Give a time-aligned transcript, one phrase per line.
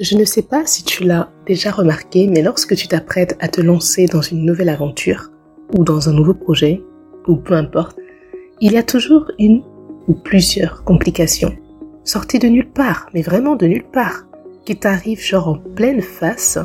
[0.00, 3.60] Je ne sais pas si tu l'as déjà remarqué, mais lorsque tu t'apprêtes à te
[3.60, 5.30] lancer dans une nouvelle aventure,
[5.76, 6.82] ou dans un nouveau projet,
[7.28, 7.98] ou peu importe,
[8.62, 9.62] il y a toujours une
[10.08, 11.54] ou plusieurs complications,
[12.02, 14.24] sorties de nulle part, mais vraiment de nulle part,
[14.64, 16.58] qui t'arrivent genre en pleine face,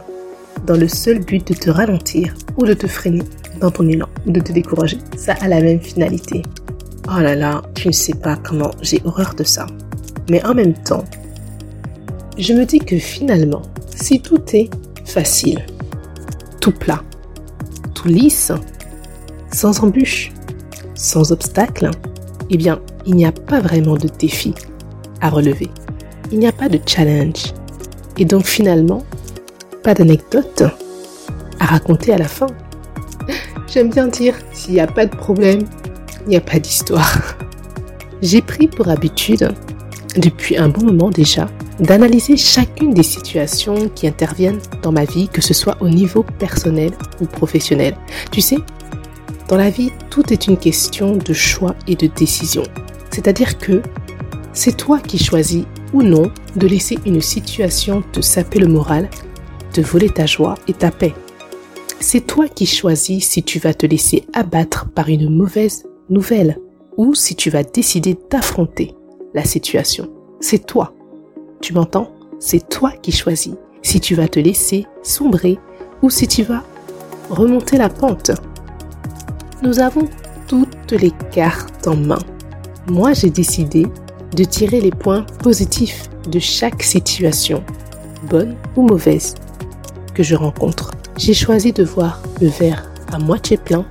[0.66, 3.24] dans le seul but de te ralentir ou de te freiner
[3.60, 5.00] dans ton élan, ou de te décourager.
[5.18, 6.42] Ça a la même finalité.
[7.10, 9.66] Oh là là, tu ne sais pas comment j'ai horreur de ça.
[10.30, 11.04] Mais en même temps,
[12.38, 13.62] je me dis que finalement,
[13.96, 14.70] si tout est
[15.06, 15.66] facile,
[16.60, 17.02] tout plat,
[17.94, 18.52] tout lisse,
[19.52, 20.32] sans embûches,
[20.96, 21.92] sans obstacles,
[22.50, 24.54] eh bien, il n'y a pas vraiment de défi
[25.22, 25.70] à relever.
[26.32, 27.54] Il n'y a pas de challenge.
[28.18, 29.04] Et donc finalement,
[29.84, 30.64] pas d'anecdote
[31.60, 32.48] à raconter à la fin.
[33.68, 35.62] J'aime bien dire, s'il n'y a pas de problème,
[36.26, 37.38] il n'y a pas d'histoire.
[38.22, 39.54] J'ai pris pour habitude,
[40.18, 41.48] depuis un bon moment déjà,
[41.80, 46.92] d'analyser chacune des situations qui interviennent dans ma vie, que ce soit au niveau personnel
[47.22, 47.96] ou professionnel.
[48.32, 48.58] Tu sais,
[49.48, 52.64] dans la vie, tout est une question de choix et de décision.
[53.12, 53.82] C'est-à-dire que
[54.54, 59.10] c'est toi qui choisis ou non de laisser une situation te saper le moral,
[59.74, 61.14] te voler ta joie et ta paix.
[62.00, 66.58] C'est toi qui choisis si tu vas te laisser abattre par une mauvaise nouvelle
[66.98, 68.94] ou si tu vas décider d'affronter
[69.34, 70.10] la situation.
[70.40, 70.95] C'est toi.
[71.62, 72.12] Tu m'entends?
[72.40, 75.58] C'est toi qui choisis si tu vas te laisser sombrer
[76.02, 76.64] ou si tu vas
[77.30, 78.32] remonter la pente.
[79.62, 80.08] Nous avons
[80.48, 82.20] toutes les cartes en main.
[82.88, 83.88] Moi, j'ai décidé
[84.36, 87.64] de tirer les points positifs de chaque situation,
[88.30, 89.36] bonne ou mauvaise,
[90.14, 90.92] que je rencontre.
[91.18, 93.86] J'ai choisi de voir le verre à moitié plein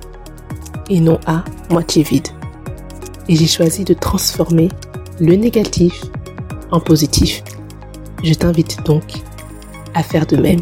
[0.89, 2.27] et non à moitié vide.
[3.27, 4.69] Et j'ai choisi de transformer
[5.19, 6.03] le négatif
[6.71, 7.43] en positif.
[8.23, 9.03] Je t'invite donc
[9.93, 10.61] à faire de même.